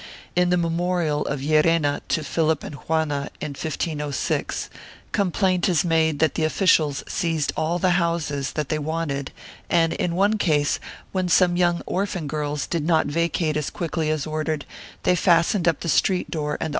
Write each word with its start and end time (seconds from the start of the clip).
In 0.35 0.49
the 0.49 0.57
memorial 0.57 1.23
of 1.27 1.41
Llerena 1.41 2.01
to 2.07 2.23
Philip 2.23 2.63
and 2.63 2.73
Juana, 2.73 3.29
in 3.39 3.49
1506, 3.49 4.71
complaint 5.11 5.69
is 5.69 5.85
made 5.85 6.17
that 6.17 6.33
the 6.33 6.43
officials 6.43 7.03
seized 7.07 7.53
all 7.55 7.77
the 7.77 7.91
houses 8.01 8.53
that 8.53 8.69
they 8.69 8.79
wanted 8.79 9.31
and 9.69 9.93
in 9.93 10.15
one 10.15 10.39
case, 10.39 10.79
when 11.11 11.29
some 11.29 11.55
young 11.55 11.83
orphan 11.85 12.25
girls 12.25 12.65
did 12.65 12.83
not 12.83 13.05
vacate 13.05 13.55
as 13.55 13.69
quickly 13.69 14.09
as 14.09 14.25
ordered, 14.25 14.65
they 15.03 15.15
fastened 15.15 15.67
up 15.67 15.81
the 15.81 15.87
street 15.87 16.31
door 16.31 16.33
and 16.33 16.33
the 16.33 16.33
1 16.33 16.33
Archive 16.33 16.33
de 16.33 16.33
Simancas, 16.33 16.33
Libro 16.33 16.51
939, 16.63 16.69
fol. 16.69 16.69